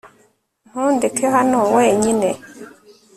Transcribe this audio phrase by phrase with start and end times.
[0.69, 2.29] Ntundeke hano wenyine